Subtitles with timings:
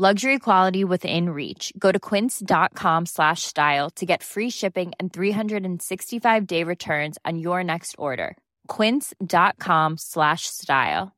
[0.00, 1.76] Luxury quality within reach.
[1.76, 8.00] Go to quince.com slash style to get free shipping and 365-day returns on your next
[8.00, 8.40] order.
[8.64, 11.12] quince.com slash style.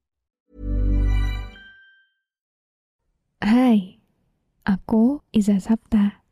[3.38, 4.02] Hai,
[4.66, 6.26] aku Iza Sapta.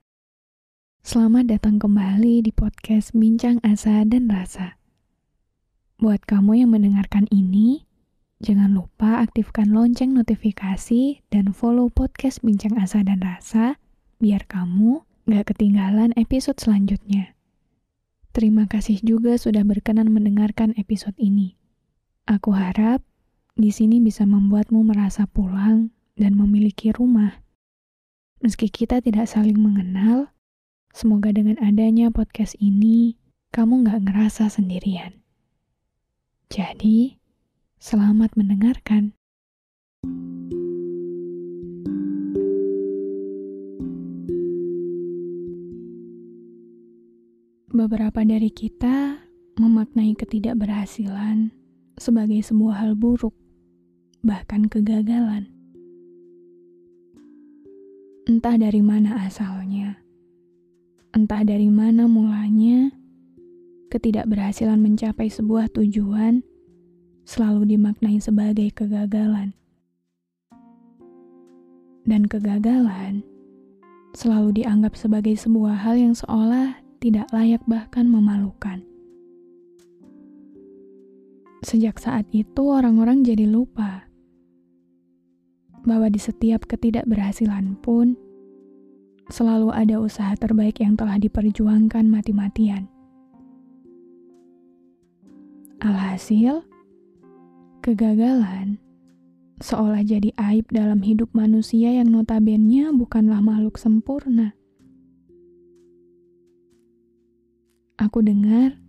[1.06, 4.74] Selamat datang kembali di podcast Bincang Asa dan Rasa.
[6.02, 7.86] Buat kamu yang mendengarkan ini,
[8.40, 13.76] jangan lupa aktifkan lonceng notifikasi dan follow podcast Bincang Asa dan Rasa
[14.16, 17.36] biar kamu gak ketinggalan episode selanjutnya.
[18.32, 21.60] Terima kasih juga sudah berkenan mendengarkan episode ini.
[22.24, 23.04] Aku harap
[23.60, 27.44] di sini bisa membuatmu merasa pulang dan memiliki rumah.
[28.40, 30.32] Meski kita tidak saling mengenal,
[30.96, 33.20] semoga dengan adanya podcast ini,
[33.52, 35.20] kamu nggak ngerasa sendirian.
[36.48, 37.19] Jadi,
[37.80, 39.16] selamat mendengarkan.
[47.72, 49.24] Beberapa dari kita
[49.56, 51.48] memaknai ketidakberhasilan
[51.96, 53.32] sebagai sebuah hal buruk,
[54.20, 55.48] bahkan kegagalan
[58.28, 59.96] entah dari mana asalnya,
[61.16, 62.92] entah dari mana mulanya,
[63.88, 66.44] ketidakberhasilan mencapai sebuah tujuan
[67.30, 69.54] selalu dimaknai sebagai kegagalan.
[72.02, 73.22] Dan kegagalan
[74.18, 78.82] selalu dianggap sebagai sebuah hal yang seolah tidak layak bahkan memalukan.
[81.62, 84.10] Sejak saat itu orang-orang jadi lupa
[85.86, 88.18] bahwa di setiap ketidakberhasilan pun
[89.30, 92.90] selalu ada usaha terbaik yang telah diperjuangkan mati-matian.
[95.78, 96.66] Alhasil,
[97.80, 98.76] kegagalan
[99.60, 104.56] seolah jadi aib dalam hidup manusia yang notabene bukanlah makhluk sempurna.
[108.00, 108.80] Aku dengar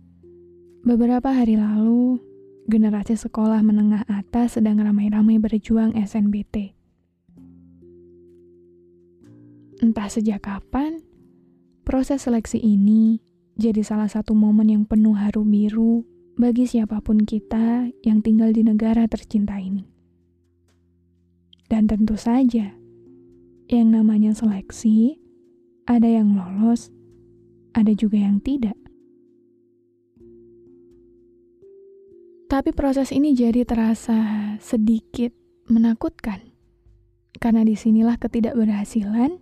[0.80, 2.16] beberapa hari lalu
[2.64, 6.72] generasi sekolah menengah atas sedang ramai-ramai berjuang SNBT.
[9.84, 11.04] Entah sejak kapan,
[11.84, 13.20] proses seleksi ini
[13.60, 18.64] jadi salah satu momen yang penuh haru biru bagi siapa pun kita yang tinggal di
[18.64, 19.84] negara tercinta ini.
[21.68, 22.72] Dan tentu saja,
[23.68, 25.16] yang namanya seleksi,
[25.88, 26.92] ada yang lolos,
[27.72, 28.76] ada juga yang tidak.
[32.52, 34.20] Tapi proses ini jadi terasa
[34.60, 35.32] sedikit
[35.72, 36.52] menakutkan.
[37.40, 39.40] Karena di sinilah ketidakberhasilan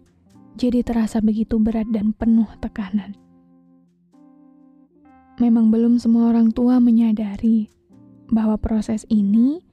[0.55, 3.19] jadi terasa begitu berat dan penuh tekanan.
[5.41, 7.73] Memang belum semua orang tua menyadari
[8.29, 9.65] bahwa proses ini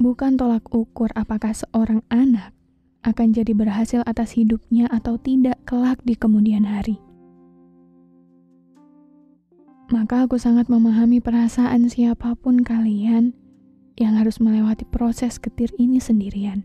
[0.00, 2.56] bukan tolak ukur apakah seorang anak
[3.04, 6.96] akan jadi berhasil atas hidupnya atau tidak kelak di kemudian hari.
[9.92, 13.36] Maka aku sangat memahami perasaan siapa pun kalian
[14.00, 16.64] yang harus melewati proses ketir ini sendirian.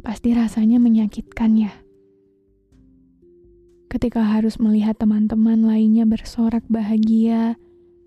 [0.00, 1.83] Pasti rasanya menyakitkan ya.
[3.94, 7.54] Ketika harus melihat teman-teman lainnya bersorak bahagia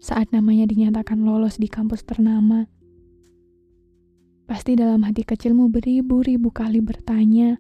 [0.04, 2.68] saat namanya dinyatakan lolos di kampus ternama.
[4.52, 7.56] Pasti dalam hati kecilmu beribu-ribu kali bertanya,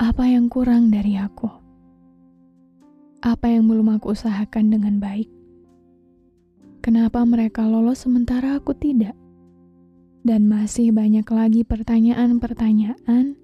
[0.00, 1.52] apa yang kurang dari aku?
[3.20, 5.28] Apa yang belum aku usahakan dengan baik?
[6.80, 9.12] Kenapa mereka lolos sementara aku tidak?
[10.28, 13.38] dan masih banyak lagi pertanyaan-pertanyaan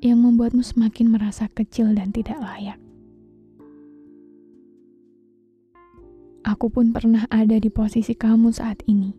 [0.00, 2.80] yang membuatmu semakin merasa kecil dan tidak layak.
[6.40, 9.12] Aku pun pernah ada di posisi kamu saat ini.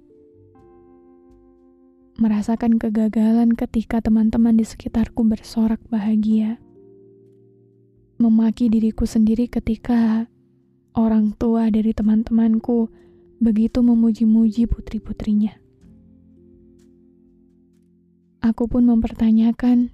[2.17, 6.57] Merasakan kegagalan ketika teman-teman di sekitarku bersorak bahagia.
[8.17, 10.25] Memaki diriku sendiri ketika
[10.97, 12.89] orang tua dari teman-temanku
[13.37, 15.57] begitu memuji-muji putri-putrinya.
[18.41, 19.93] Aku pun mempertanyakan,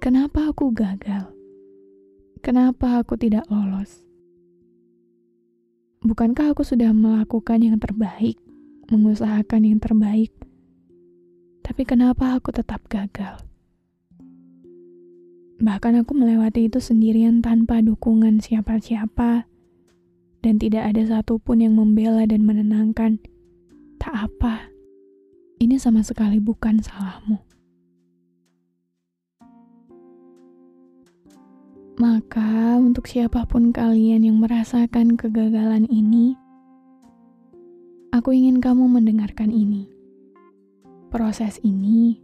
[0.00, 1.28] kenapa aku gagal?
[2.40, 4.00] Kenapa aku tidak lolos?
[6.00, 8.40] Bukankah aku sudah melakukan yang terbaik,
[8.88, 10.32] mengusahakan yang terbaik?
[11.60, 13.44] Tapi kenapa aku tetap gagal?
[15.60, 19.44] Bahkan aku melewati itu sendirian tanpa dukungan siapa-siapa,
[20.40, 23.20] dan tidak ada satupun yang membela dan menenangkan.
[24.00, 24.72] Tak apa,
[25.60, 27.49] ini sama sekali bukan salahmu.
[32.00, 36.32] Maka, untuk siapa pun kalian yang merasakan kegagalan ini,
[38.08, 39.84] aku ingin kamu mendengarkan ini.
[41.12, 42.16] Proses ini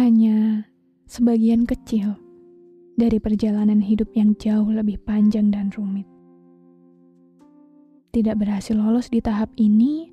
[0.00, 0.64] hanya
[1.04, 2.16] sebagian kecil
[2.96, 6.08] dari perjalanan hidup yang jauh lebih panjang dan rumit.
[8.08, 10.08] Tidak berhasil lolos di tahap ini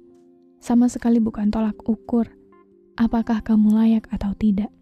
[0.59, 2.27] sama sekali bukan tolak ukur
[2.99, 4.80] apakah kamu layak atau tidak.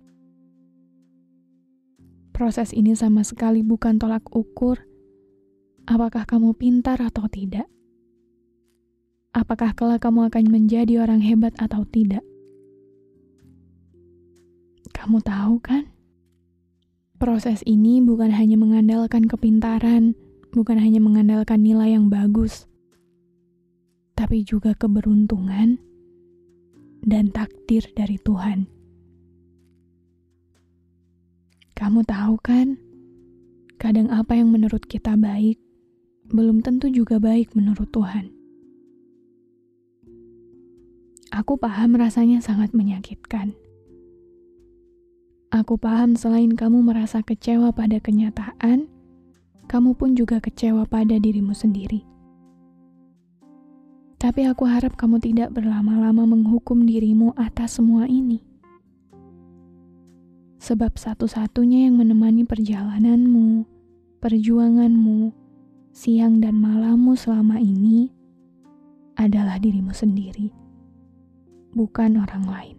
[2.39, 4.79] Proses ini sama sekali bukan tolak ukur
[5.83, 7.67] apakah kamu pintar atau tidak.
[9.35, 12.23] Apakah kelak kamu akan menjadi orang hebat atau tidak?
[14.95, 15.91] Kamu tahu kan?
[17.19, 20.15] Proses ini bukan hanya mengandalkan kepintaran,
[20.55, 22.71] bukan hanya mengandalkan nilai yang bagus,
[24.15, 25.75] tapi juga keberuntungan
[27.03, 28.78] dan takdir dari Tuhan.
[31.79, 32.75] Kamu tahu kan,
[33.79, 35.55] kadang apa yang menurut kita baik
[36.27, 38.35] belum tentu juga baik menurut Tuhan.
[41.31, 43.55] Aku paham rasanya sangat menyakitkan.
[45.55, 48.91] Aku paham selain kamu merasa kecewa pada kenyataan,
[49.71, 52.03] kamu pun juga kecewa pada dirimu sendiri.
[54.19, 58.48] Tapi aku harap kamu tidak berlama-lama menghukum dirimu atas semua ini
[60.59, 63.63] sebab satu-satunya yang menemani perjalananmu,
[64.19, 65.31] perjuanganmu,
[65.95, 68.11] siang dan malammu selama ini
[69.15, 70.51] adalah dirimu sendiri,
[71.71, 72.77] bukan orang lain.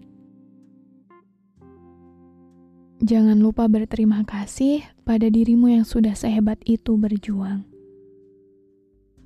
[3.00, 7.64] Jangan lupa berterima kasih pada dirimu yang sudah sehebat itu berjuang.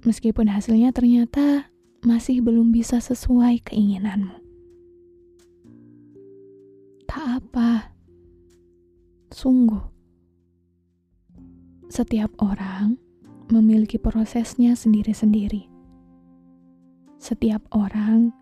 [0.07, 1.75] Meskipun hasilnya ternyata
[2.07, 4.44] masih belum bisa sesuai keinginanmu.
[9.45, 9.85] Sungguh,
[11.93, 12.97] setiap orang
[13.53, 15.69] memiliki prosesnya sendiri-sendiri.
[17.21, 18.33] Setiap orang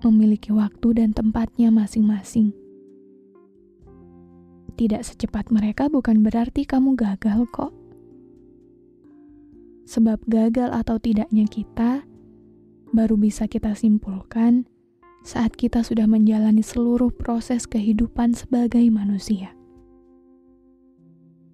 [0.00, 2.56] memiliki waktu dan tempatnya masing-masing.
[4.72, 7.76] Tidak secepat mereka bukan berarti kamu gagal, kok.
[9.84, 12.08] Sebab gagal atau tidaknya kita
[12.96, 14.64] baru bisa kita simpulkan
[15.28, 19.57] saat kita sudah menjalani seluruh proses kehidupan sebagai manusia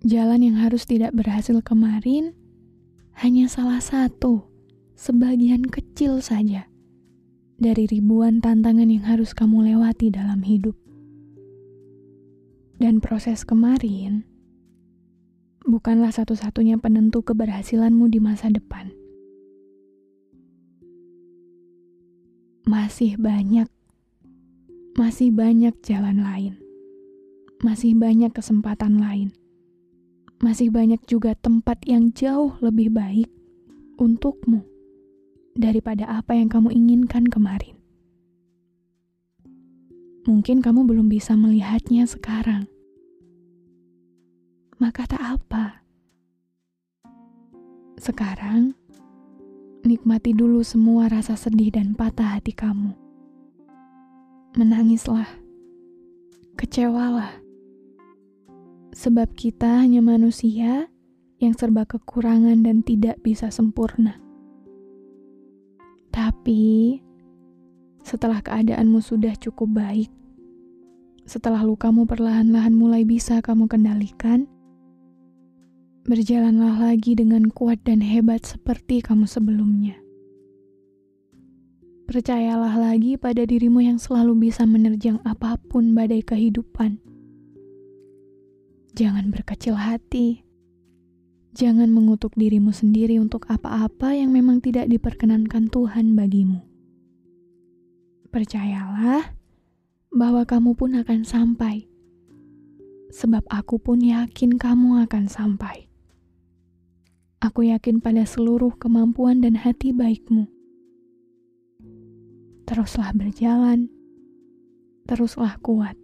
[0.04, 2.36] jalan yang harus tidak berhasil kemarin
[3.24, 4.44] hanya salah satu,
[4.92, 6.68] sebagian kecil saja
[7.56, 10.76] dari ribuan tantangan yang harus kamu lewati dalam hidup.
[12.76, 14.28] Dan proses kemarin
[15.64, 18.92] bukanlah satu-satunya penentu keberhasilanmu di masa depan.
[22.68, 23.72] Masih banyak,
[25.00, 26.60] masih banyak jalan lain,
[27.64, 29.32] masih banyak kesempatan lain
[30.42, 33.30] masih banyak juga tempat yang jauh lebih baik
[33.98, 34.64] untukmu
[35.54, 37.78] daripada apa yang kamu inginkan kemarin.
[40.24, 42.64] Mungkin kamu belum bisa melihatnya sekarang.
[44.80, 45.84] Maka tak apa.
[48.00, 48.72] Sekarang,
[49.84, 52.96] nikmati dulu semua rasa sedih dan patah hati kamu.
[54.56, 55.28] Menangislah,
[56.56, 57.43] kecewalah,
[58.94, 60.86] sebab kita hanya manusia
[61.42, 64.22] yang serba kekurangan dan tidak bisa sempurna.
[66.14, 67.02] Tapi,
[68.06, 70.10] setelah keadaanmu sudah cukup baik,
[71.26, 74.46] setelah lukamu perlahan-lahan mulai bisa kamu kendalikan,
[76.06, 79.98] berjalanlah lagi dengan kuat dan hebat seperti kamu sebelumnya.
[82.04, 87.00] Percayalah lagi pada dirimu yang selalu bisa menerjang apa pun badai kehidupan
[88.94, 90.46] Jangan berkecil hati.
[91.50, 96.62] Jangan mengutuk dirimu sendiri untuk apa-apa yang memang tidak diperkenankan Tuhan bagimu.
[98.30, 99.34] Percayalah
[100.14, 101.90] bahwa kamu pun akan sampai,
[103.10, 105.90] sebab aku pun yakin kamu akan sampai.
[107.42, 110.46] Aku yakin pada seluruh kemampuan dan hati baikmu.
[112.62, 113.90] Teruslah berjalan,
[115.10, 115.98] teruslah kuat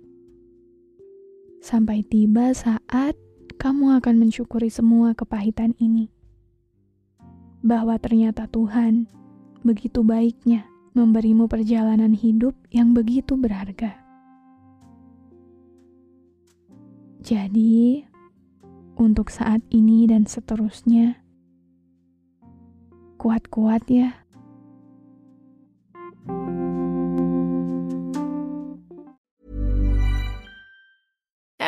[1.60, 3.14] sampai tiba saat
[3.60, 6.08] kamu akan mensyukuri semua kepahitan ini.
[7.60, 9.04] Bahwa ternyata Tuhan
[9.60, 10.64] begitu baiknya
[10.96, 14.00] memberimu perjalanan hidup yang begitu berharga.
[17.20, 18.08] Jadi,
[18.96, 21.20] untuk saat ini dan seterusnya.
[23.20, 24.24] Kuat-kuat ya.